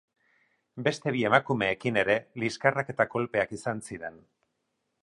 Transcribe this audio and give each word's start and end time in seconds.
Beste 0.87 1.13
bi 1.17 1.21
emakumeekin 1.29 2.01
ere 2.05 2.17
liskarrak 2.45 2.91
eta 2.95 3.09
kolpeak 3.13 3.55
izan 3.61 3.89
ziren. 3.91 4.21